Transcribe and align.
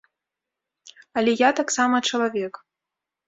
Але 1.21 1.31
я 1.41 1.49
таксама 1.61 1.97
чалавек. 2.13 2.53